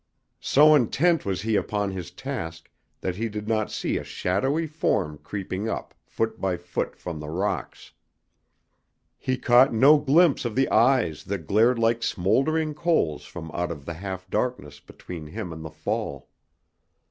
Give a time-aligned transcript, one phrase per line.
[0.39, 5.19] So intent was he upon his task that he did not see a shadowy form
[5.19, 7.91] creeping up foot by foot from the rocks.
[9.19, 13.85] He caught no glimpse of the eyes that glared like smoldering coals from out of
[13.85, 16.29] the half darkness between him and the fall.